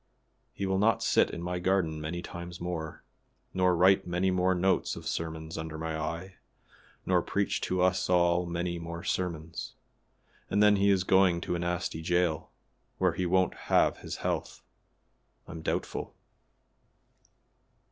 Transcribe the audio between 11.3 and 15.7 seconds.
to a nasty jail, where he won't have his health, I'm